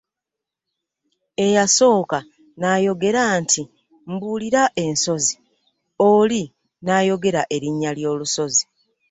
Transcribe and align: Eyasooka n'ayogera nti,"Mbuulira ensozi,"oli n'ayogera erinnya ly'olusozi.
Eyasooka 1.45 2.17
n'ayogera 2.59 3.21
nti,"Mbuulira 3.41 4.63
ensozi,"oli 4.83 6.41
n'ayogera 6.83 7.41
erinnya 7.55 7.91
ly'olusozi. 7.97 8.63